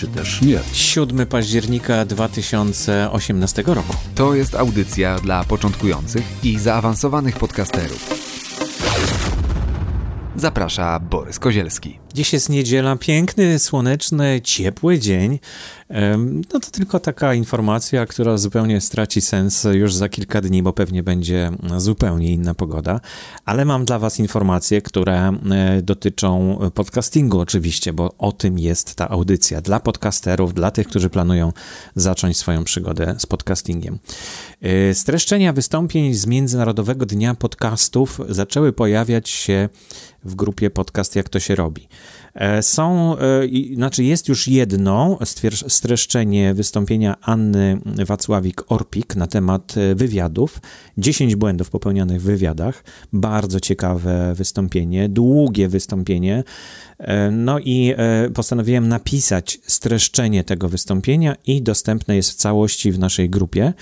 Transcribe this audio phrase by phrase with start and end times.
[0.00, 0.60] czy też nie.
[0.72, 3.94] 7 października 2018 roku.
[4.14, 8.29] To jest audycja dla początkujących i zaawansowanych podcasterów.
[10.40, 11.98] Zaprasza Borys Kozielski.
[12.14, 15.38] Dziś jest niedziela, piękny, słoneczny, ciepły dzień.
[16.52, 21.02] No to tylko taka informacja, która zupełnie straci sens już za kilka dni, bo pewnie
[21.02, 23.00] będzie zupełnie inna pogoda.
[23.44, 29.08] Ale mam dla Was informacje, które e, dotyczą podcastingu, oczywiście, bo o tym jest ta
[29.08, 29.60] audycja.
[29.60, 31.52] Dla podcasterów, dla tych, którzy planują
[31.96, 33.98] zacząć swoją przygodę z podcastingiem.
[34.62, 39.68] E, streszczenia wystąpień z Międzynarodowego Dnia Podcastów zaczęły pojawiać się
[40.24, 41.88] w grupie podcast Jak to się robi.
[42.34, 45.18] E, są, e, znaczy jest już jedno
[45.68, 50.60] streszczenie wystąpienia Anny Wacławik-Orpik na temat e, wywiadów.
[50.98, 52.84] 10 błędów popełnionych w wywiadach.
[53.12, 56.44] Bardzo ciekawe wystąpienie, długie wystąpienie.
[57.32, 57.94] No i
[58.34, 63.72] postanowiłem napisać streszczenie tego wystąpienia i dostępne jest w całości w naszej grupie.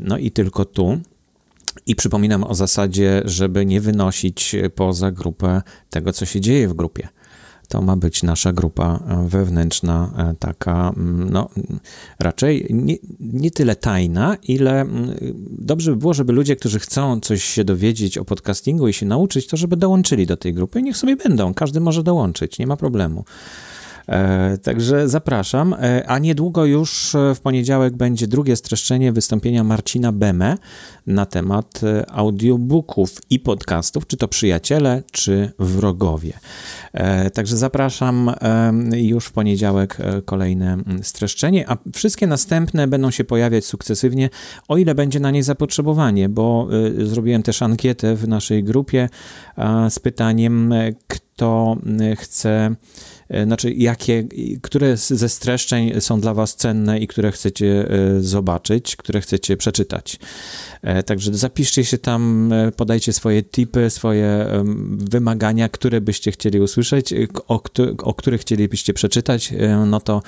[0.00, 1.00] No i tylko tu.
[1.86, 7.08] I przypominam o zasadzie, żeby nie wynosić poza grupę tego, co się dzieje w grupie.
[7.68, 11.48] To ma być nasza grupa wewnętrzna, e, taka, mm, no,
[12.18, 15.14] raczej nie, nie tyle tajna, ile mm,
[15.50, 19.46] dobrze by było, żeby ludzie, którzy chcą coś się dowiedzieć o podcastingu i się nauczyć,
[19.46, 20.82] to żeby dołączyli do tej grupy.
[20.82, 23.24] Niech sobie będą, każdy może dołączyć, nie ma problemu.
[24.08, 25.74] E, także zapraszam.
[25.74, 30.56] E, a niedługo już e, w poniedziałek będzie drugie streszczenie wystąpienia Marcina Beme
[31.06, 36.32] na temat audiobooków i podcastów, czy to przyjaciele, czy wrogowie.
[37.34, 38.30] Także zapraszam
[38.92, 44.30] już w poniedziałek kolejne streszczenie, a wszystkie następne będą się pojawiać sukcesywnie,
[44.68, 49.08] o ile będzie na nie zapotrzebowanie, bo zrobiłem też ankietę w naszej grupie
[49.90, 50.74] z pytaniem,
[51.06, 51.31] kto
[52.16, 52.76] chce
[53.32, 54.24] E, znaczy jakie,
[54.62, 60.18] które ze streszczeń są dla Was cenne i które chcecie e, zobaczyć, które chcecie przeczytać.
[60.82, 64.46] E, także zapiszcie się tam, podajcie swoje tipy, swoje
[64.98, 67.14] wymagania, które byście chcieli usłyszeć,
[67.48, 67.62] o,
[68.02, 69.52] o których chcielibyście przeczytać,
[69.86, 70.22] no to,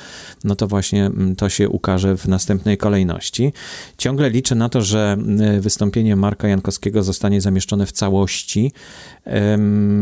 [0.45, 3.53] no to właśnie to się ukaże w następnej kolejności.
[3.99, 5.17] Ciągle liczę na to, że
[5.61, 8.73] wystąpienie Marka Jankowskiego zostanie zamieszczone w całości.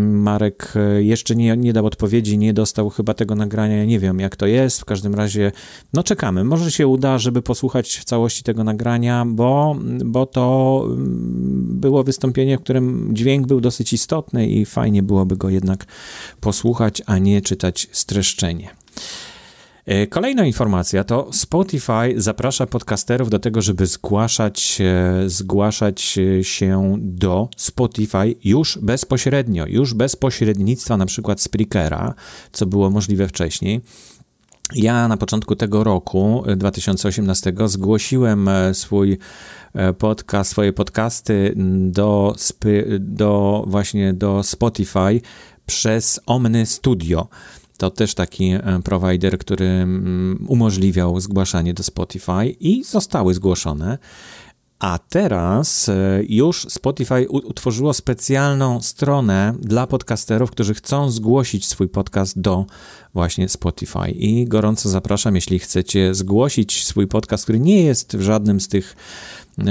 [0.07, 4.37] Marek jeszcze nie, nie dał odpowiedzi, nie dostał chyba tego nagrania, ja nie wiem jak
[4.37, 5.53] to jest, w każdym razie
[5.93, 11.67] no czekamy, może się uda, żeby posłuchać w całości tego nagrania, bo, bo to mm,
[11.81, 15.85] było wystąpienie, w którym dźwięk był dosyć istotny i fajnie byłoby go jednak
[16.41, 18.69] posłuchać, a nie czytać streszczenie.
[19.87, 24.79] E, kolejna informacja to Spotify zaprasza podcasterów do tego, żeby zgłaszać,
[25.27, 32.15] zgłaszać się do Spotify już bezpośrednio, już bez pośrednictwa na przykład Spreakera,
[32.53, 33.81] co było możliwe wcześniej.
[34.75, 39.19] Ja na początku tego roku 2018 zgłosiłem e, swój
[39.75, 41.55] e, podcast, swoje podcasty
[41.91, 42.35] do,
[43.01, 45.21] do właśnie do Spotify
[45.67, 47.29] przez Omny Studio.
[47.77, 53.99] To też taki e, provider, który mm, umożliwiał zgłaszanie do Spotify i zostały zgłoszone.
[54.83, 55.95] A teraz e,
[56.29, 62.67] już Spotify utworzyło specjalną stronę dla podcasterów, którzy chcą zgłosić swój podcast do
[63.15, 64.11] właśnie Spotify.
[64.11, 68.97] I gorąco zapraszam, jeśli chcecie zgłosić swój podcast, który nie jest w żadnym z tych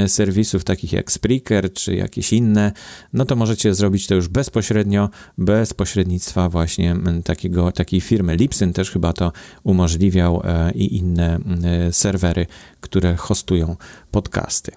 [0.07, 2.71] serwisów takich jak Spreaker czy jakieś inne,
[3.13, 8.35] no to możecie zrobić to już bezpośrednio, bez pośrednictwa właśnie takiego, takiej firmy.
[8.35, 9.31] Lipsyn też chyba to
[9.63, 12.45] umożliwiał e, i inne e, serwery,
[12.81, 13.75] które hostują
[14.11, 14.71] podcasty.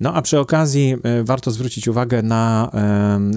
[0.00, 2.70] No a przy okazji warto zwrócić uwagę na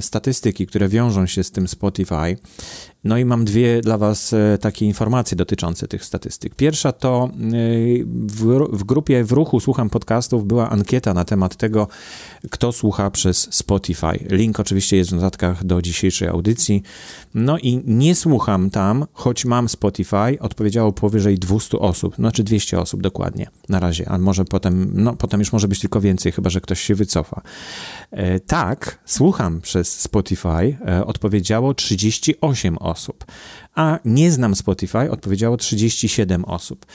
[0.02, 2.36] statystyki, które wiążą się z tym Spotify.
[3.04, 6.56] No i mam dwie dla Was e, takie informacje dotyczące tych statystyk.
[6.56, 7.38] Pierwsza to e,
[8.06, 11.88] w, w, grupie w ruchu Słucham Podcastów była ankieta na temat tego,
[12.52, 14.26] kto słucha przez Spotify.
[14.30, 16.84] Link oczywiście jest w notatkach do dzisiejszej audycji.
[17.34, 23.02] No i nie słucham tam, choć mam Spotify, odpowiedziało powyżej 200 osób, znaczy 200 osób
[23.02, 26.62] dokładnie na razie, a może potem, no potem już może być tylko więcej, chyba że
[26.62, 27.42] ktoś się wycofa.
[28.12, 33.26] E, tak, słucham przez Spotify, odpowiedziało 38 osób
[33.80, 36.86] a nie znam Spotify odpowiedziało 37 osób.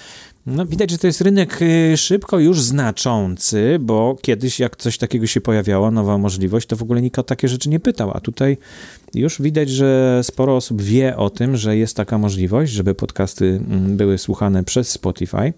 [0.47, 5.27] No, widać, że to jest rynek y, szybko już znaczący, bo kiedyś jak coś takiego
[5.27, 8.57] się pojawiało, nowa możliwość, to w ogóle nikt o takie rzeczy nie pytał, a tutaj
[9.15, 13.97] już widać, że sporo osób wie o tym, że jest taka możliwość, żeby podcasty mm,
[13.97, 15.53] były słuchane przez Spotify.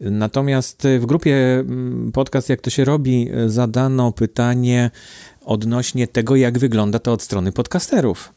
[0.00, 4.90] Natomiast w grupie mm, podcast Jak to się robi zadano pytanie
[5.44, 8.32] odnośnie tego, jak wygląda to od strony podcasterów.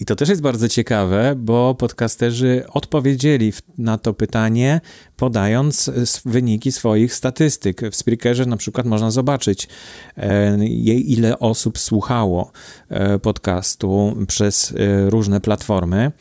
[0.00, 4.80] I to też jest bardzo ciekawe, bo podcasterzy odpowiedzieli na to pytanie,
[5.16, 5.90] podając
[6.24, 7.80] wyniki swoich statystyk.
[7.90, 9.68] W Spreakerze na przykład można zobaczyć,
[10.16, 12.52] e, ile osób słuchało
[12.88, 16.12] e, podcastu przez e, różne platformy.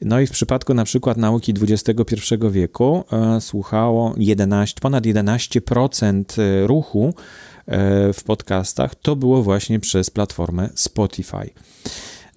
[0.00, 2.14] No i w przypadku na przykład nauki XXI
[2.50, 3.04] wieku
[3.40, 6.24] słuchało 11, ponad 11%
[6.66, 7.14] ruchu
[8.12, 11.50] w podcastach to było właśnie przez platformę Spotify.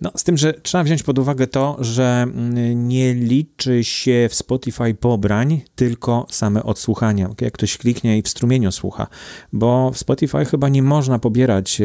[0.02, 4.36] No, z tym, że trzeba wziąć pod uwagę to, że mm, nie liczy się w
[4.36, 7.30] Spotify pobrań, tylko same odsłuchania.
[7.42, 9.08] Jak ktoś kliknie i w strumieniu słucha,
[9.54, 11.82] bo w Spotify chyba nie można pobierać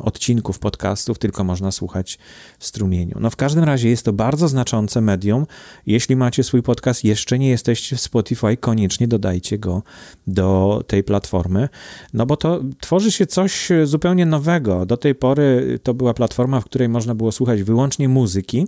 [0.00, 2.18] odcinków podcastów, tylko można słuchać
[2.58, 3.16] w strumieniu.
[3.20, 5.46] No, w każdym razie jest to bardzo znaczące medium.
[5.86, 9.82] Jeśli macie swój podcast, jeszcze nie jesteście w Spotify, koniecznie dodajcie go
[10.26, 11.68] do tej platformy,
[12.14, 14.86] no bo to tworzy się coś zupełnie nowego.
[14.86, 18.66] Do tej pory to była platforma, w której można było słuchać słuchać wyłącznie muzyki,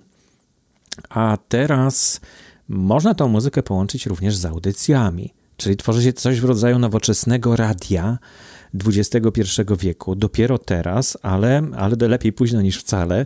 [1.09, 2.21] a teraz
[2.69, 5.35] można tą muzykę połączyć również z audycjami.
[5.57, 8.19] Czyli tworzy się coś w rodzaju nowoczesnego radia
[8.87, 9.43] XXI
[9.79, 10.15] wieku.
[10.15, 13.25] Dopiero teraz, ale, ale lepiej późno niż wcale.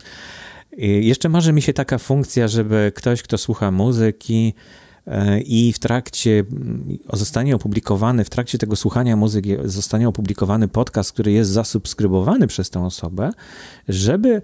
[1.01, 4.55] Jeszcze marzy mi się taka funkcja, żeby ktoś, kto słucha muzyki,
[5.45, 11.33] i w trakcie mm, zostanie opublikowany, w trakcie tego słuchania muzyki zostanie opublikowany podcast, który
[11.33, 13.31] jest zasubskrybowany przez tę osobę,
[13.89, 14.43] żeby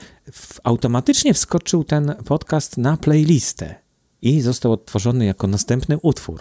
[0.65, 3.75] automatycznie wskoczył ten podcast na playlistę
[4.23, 6.41] i został odtworzony jako następny utwór.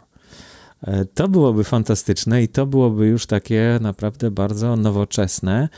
[0.81, 5.69] E, to byłoby fantastyczne i to byłoby już takie naprawdę bardzo nowoczesne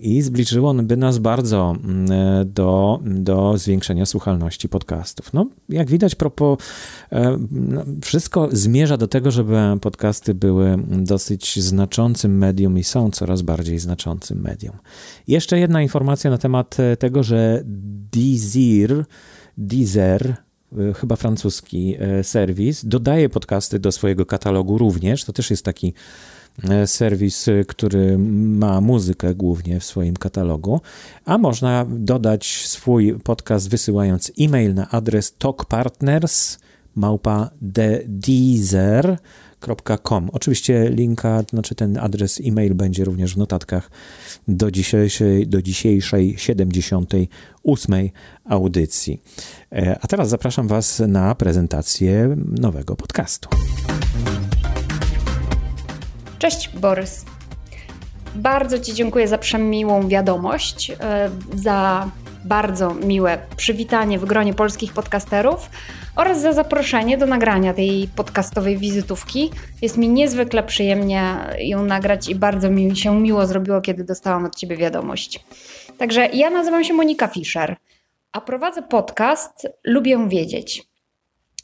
[0.00, 2.06] i zbliżyłoby nas bardzo mm,
[2.52, 5.32] do, do zwiększenia słuchalności podcastów.
[5.32, 6.58] No, jak widać, propos,
[7.12, 13.42] e, no, wszystko zmierza do tego, żeby podcasty były dosyć znaczącym medium i są coraz
[13.42, 14.76] bardziej znaczącym medium.
[15.28, 17.62] Jeszcze jedna informacja na temat e, tego, że
[18.12, 19.04] Deezer,
[19.58, 20.34] Deezer
[20.78, 25.24] e, chyba francuski serwis, dodaje podcasty do swojego katalogu również.
[25.24, 26.39] To też jest taki E,
[26.86, 30.80] serwis, e, który ma muzykę głównie w swoim katalogu,
[31.24, 36.58] a można dodać swój podcast wysyłając e-mail na adres talkpartners
[36.94, 37.50] małpa.
[40.32, 43.90] Oczywiście linka, znaczy ten adres e-mail będzie również w notatkach
[44.48, 48.10] do dzisiejszej, do dzisiejszej 78
[48.44, 49.22] audycji.
[49.72, 53.48] E, a teraz zapraszam Was na prezentację nowego podcastu.
[56.40, 57.24] Cześć Borys.
[58.34, 62.10] Bardzo Ci dziękuję za przemiłą wiadomość, e, za
[62.44, 65.70] bardzo miłe przywitanie w gronie polskich podcasterów
[66.16, 69.50] oraz za zaproszenie do nagrania tej podcastowej wizytówki.
[69.82, 74.56] Jest mi niezwykle przyjemnie ją nagrać i bardzo mi się miło zrobiło, kiedy dostałam od
[74.56, 75.44] Ciebie wiadomość.
[75.98, 77.76] Także ja nazywam się Monika Fischer,
[78.32, 80.82] a prowadzę podcast Lubię Wiedzieć.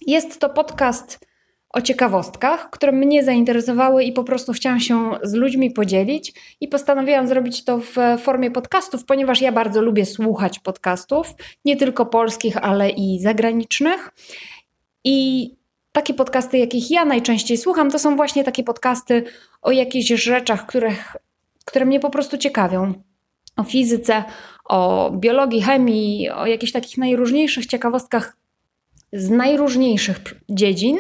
[0.07, 1.26] Jest to podcast
[1.77, 7.27] o ciekawostkach, które mnie zainteresowały i po prostu chciałam się z ludźmi podzielić i postanowiłam
[7.27, 12.91] zrobić to w formie podcastów, ponieważ ja bardzo lubię słuchać podcastów, nie tylko polskich, ale
[12.91, 14.11] i zagranicznych.
[15.05, 15.51] I
[15.93, 19.25] takie podcasty, jakich ja najczęściej słucham, to są właśnie takie podcasty
[19.63, 21.17] o jakichś rzeczach, których,
[21.65, 22.93] które mnie po prostu ciekawią.
[23.57, 24.25] O fizyce,
[24.65, 28.37] o biologii, chemii, o jakichś takich najróżniejszych ciekawostkach
[29.13, 30.19] z najróżniejszych
[30.49, 30.99] dziedzin,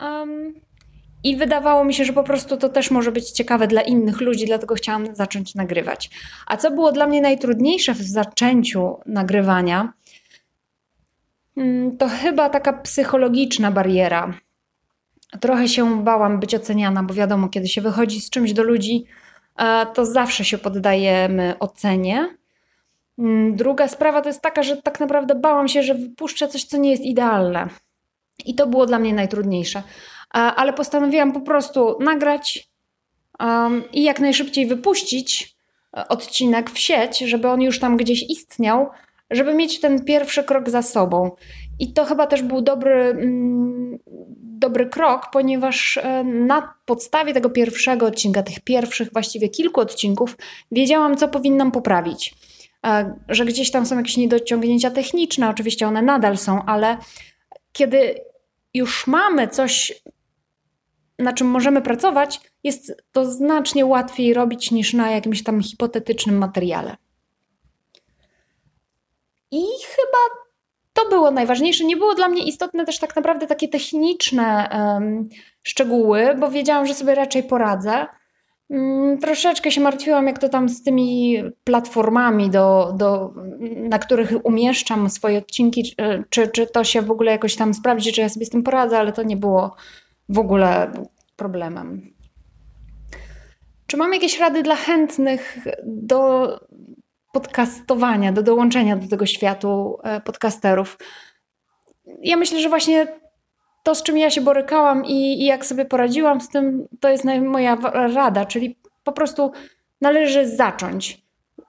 [0.00, 0.54] Um,
[1.24, 4.46] I wydawało mi się, że po prostu to też może być ciekawe dla innych ludzi,
[4.46, 6.10] dlatego chciałam zacząć nagrywać.
[6.46, 9.92] A co było dla mnie najtrudniejsze w zaczęciu nagrywania,
[11.56, 14.34] mm, to chyba taka psychologiczna bariera.
[15.40, 19.04] Trochę się bałam być oceniana, bo wiadomo, kiedy się wychodzi z czymś do ludzi,
[19.56, 22.36] e, to zawsze się poddajemy ocenie.
[23.18, 26.76] Mm, druga sprawa to jest taka, że tak naprawdę bałam się, że wypuszczę coś, co
[26.76, 27.68] nie jest idealne.
[28.44, 29.82] I to było dla mnie najtrudniejsze.
[30.30, 32.68] Ale postanowiłam po prostu nagrać
[33.40, 35.56] um, i jak najszybciej wypuścić
[35.96, 38.88] e, odcinek w sieć, żeby on już tam gdzieś istniał,
[39.30, 41.30] żeby mieć ten pierwszy krok za sobą.
[41.78, 43.98] I to chyba też był dobry, mm,
[44.36, 50.36] dobry krok, ponieważ e, na podstawie tego pierwszego odcinka, tych pierwszych właściwie kilku odcinków,
[50.72, 52.34] wiedziałam, co powinnam poprawić.
[52.86, 56.96] e, że gdzieś tam są jakieś niedociągnięcia techniczne, oczywiście one nadal są, ale
[57.72, 58.14] kiedy
[58.74, 60.02] już mamy coś,
[61.18, 66.96] na czym możemy pracować, jest to znacznie łatwiej robić niż na jakimś tam hipotetycznym materiale.
[69.50, 69.62] I
[69.96, 70.44] chyba
[70.92, 71.84] to było najważniejsze.
[71.84, 75.28] Nie było dla mnie istotne też tak naprawdę takie techniczne um,
[75.62, 78.06] szczegóły, bo wiedziałam, że sobie raczej poradzę.
[78.74, 83.34] Um, troszeczkę się martwiłam, jak to tam z tymi platformami, do, do,
[83.88, 85.94] na których umieszczam swoje odcinki,
[86.30, 88.98] czy, czy to się w ogóle jakoś tam sprawdzi, czy ja sobie z tym poradzę,
[88.98, 89.76] ale to nie było
[90.28, 90.92] w ogóle
[91.36, 92.14] problemem.
[93.86, 96.48] Czy mam jakieś rady dla chętnych do
[97.32, 100.98] podcastowania, do dołączenia do tego światu e, podcasterów.
[102.22, 103.06] Ja myślę, że właśnie
[103.84, 107.24] to, z czym ja się borykałam i, i jak sobie poradziłam z tym, to jest
[107.24, 107.76] moja
[108.14, 109.52] rada, czyli po prostu
[110.00, 111.22] należy zacząć.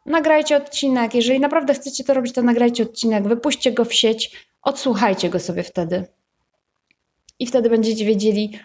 [0.05, 1.13] Nagrajcie odcinek.
[1.13, 5.63] Jeżeli naprawdę chcecie to robić, to nagrajcie odcinek, wypuśćcie go w sieć, odsłuchajcie go sobie
[5.63, 6.05] wtedy.
[7.39, 8.59] I wtedy będziecie wiedzieli,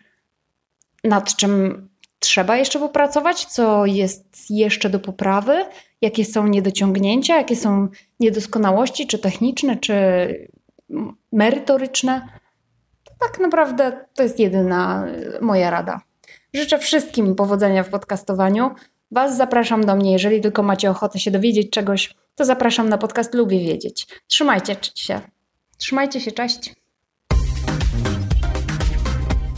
[1.05, 1.89] nad czym
[2.19, 5.65] trzeba jeszcze popracować, co jest jeszcze do poprawy,
[6.01, 7.89] jakie są niedociągnięcia, jakie są
[8.21, 9.95] niedoskonałości, czy techniczne, czy
[11.33, 12.40] merytoryczne.
[13.21, 15.07] Tak naprawdę to jest jedyna
[15.41, 16.01] moja rada.
[16.55, 18.71] Życzę wszystkim powodzenia w podcastowaniu.
[19.11, 23.35] Was zapraszam do mnie, jeżeli tylko macie ochotę się dowiedzieć czegoś, to zapraszam na podcast
[23.35, 24.07] Lubię Wiedzieć.
[24.27, 25.21] Trzymajcie się.
[25.77, 26.80] Trzymajcie się, cześć.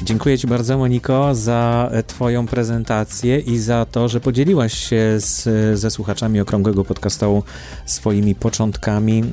[0.05, 5.91] Dziękuję Ci bardzo, Moniko, za Twoją prezentację i za to, że podzieliłaś się z, ze
[5.91, 7.43] słuchaczami Okrągłego Podcastu
[7.87, 9.25] swoimi początkami e,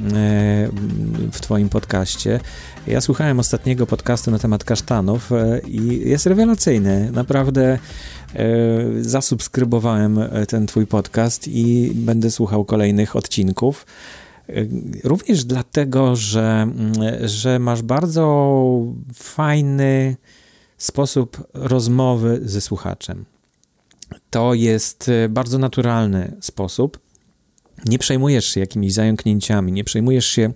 [1.31, 2.39] w Twoim podcaście.
[2.87, 7.11] Ja słuchałem ostatniego podcastu na temat kasztanów e, i jest rewelacyjny.
[7.11, 7.79] Naprawdę e,
[9.01, 13.85] zasubskrybowałem ten Twój podcast i będę słuchał kolejnych odcinków.
[15.03, 16.67] Również dlatego, że,
[17.21, 18.63] że masz bardzo
[19.13, 20.15] fajny
[20.79, 23.25] sposób rozmowy ze słuchaczem.
[24.29, 26.99] To jest e, bardzo naturalny sposób.
[27.85, 30.53] Nie przejmujesz się jakimiś zająknięciami, nie przejmujesz się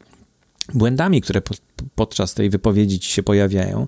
[0.74, 1.56] błędami, które po,
[1.96, 3.88] podczas tej wypowiedzi ci się pojawiają.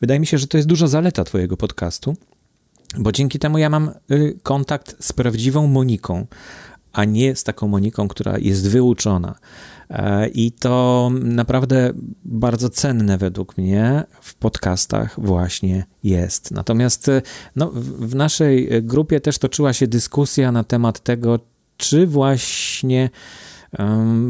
[0.00, 2.16] Wydaje mi się, że to jest duża zaleta Twojego podcastu,
[2.98, 6.26] bo dzięki temu ja mam y, kontakt z prawdziwą Moniką,
[6.92, 9.34] a nie z taką Moniką, która jest wyuczona.
[9.90, 11.92] E, I to naprawdę
[12.24, 16.50] bardzo cenne według mnie w podcastach właśnie jest.
[16.50, 17.22] Natomiast e,
[17.56, 21.38] no, w naszej grupie też toczyła się dyskusja na temat tego,
[21.76, 23.10] czy właśnie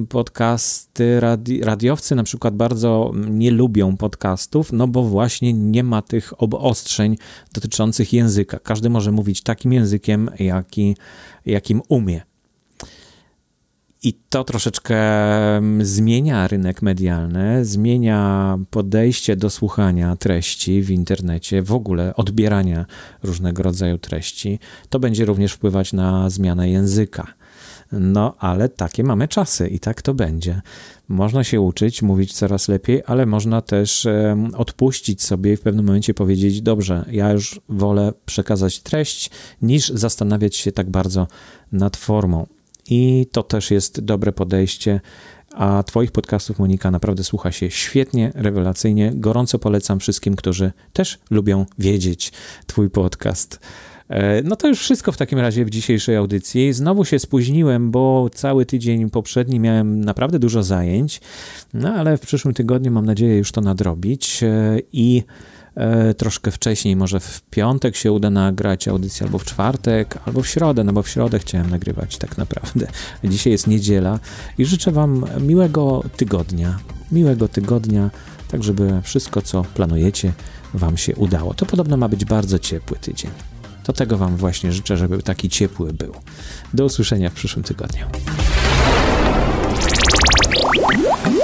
[0.08, 6.42] podcasty, radi radiowcy na przykład bardzo nie lubią podcastów, no bo właśnie nie ma tych
[6.42, 7.16] obostrzeń
[7.54, 8.58] dotyczących języka.
[8.58, 10.96] Każdy może mówić takim językiem, jaki,
[11.46, 12.22] jakim umie.
[14.06, 14.96] I to troszeczkę
[15.56, 22.86] mm, zmienia rynek medialny, zmienia podejście do słuchania treści w internecie, w ogóle odbierania
[23.22, 24.58] różnego rodzaju treści.
[24.88, 27.26] To będzie również wpływać na zmianę języka.
[27.92, 30.60] No, ale takie mamy czasy i tak to będzie.
[31.08, 34.06] Można się uczyć, mówić coraz lepiej, ale można też
[34.56, 39.30] odpuścić sobie i w pewnym momencie powiedzieć: Dobrze, ja już wolę przekazać treść,
[39.62, 41.26] niż zastanawiać się tak bardzo
[41.72, 42.46] nad formą.
[42.90, 45.00] I to też jest dobre podejście.
[45.55, 49.12] A Twoich podcastów, Monika, naprawdę słucha się świetnie, rewelacyjnie.
[49.14, 52.33] Gorąco polecam wszystkim, którzy też lubią wiedzieć
[52.66, 53.61] Twój podcast.
[54.09, 56.73] E, no to już wszystko w takim razie w dzisiejszej audycji.
[56.73, 61.21] Znowu się spóźniłem, bo cały tydzień poprzedni miałem naprawdę dużo zajęć,
[61.75, 65.23] no ale w przyszłym tygodniu mam nadzieję już to nadrobić e, i
[66.16, 70.85] troszkę wcześniej, może w piątek się uda nagrać audycję, albo w czwartek, albo w środę,
[70.85, 72.87] no bo w środę chciałem nagrywać tak naprawdę.
[73.25, 74.18] Dzisiaj jest niedziela
[74.59, 76.78] i życzę Wam miłego tygodnia,
[77.12, 78.11] miłego tygodnia,
[78.49, 80.33] tak żeby wszystko, co planujecie,
[80.75, 81.54] Wam się udało.
[81.54, 83.30] To podobno ma być bardzo ciepły tydzień.
[83.85, 86.12] To tego Wam właśnie życzę, żeby taki ciepły był.
[86.75, 88.06] Do usłyszenia w przyszłym tygodniu.